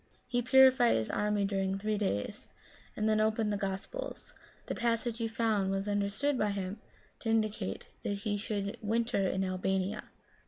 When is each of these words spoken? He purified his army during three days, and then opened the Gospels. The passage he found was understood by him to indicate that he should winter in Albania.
He 0.25 0.41
purified 0.41 0.95
his 0.95 1.11
army 1.11 1.45
during 1.45 1.77
three 1.77 1.99
days, 1.99 2.53
and 2.97 3.07
then 3.07 3.19
opened 3.19 3.53
the 3.53 3.55
Gospels. 3.55 4.33
The 4.65 4.73
passage 4.73 5.19
he 5.19 5.27
found 5.27 5.69
was 5.69 5.87
understood 5.87 6.39
by 6.39 6.49
him 6.49 6.79
to 7.19 7.29
indicate 7.29 7.85
that 8.01 8.17
he 8.25 8.35
should 8.35 8.79
winter 8.81 9.27
in 9.29 9.43
Albania. 9.43 10.05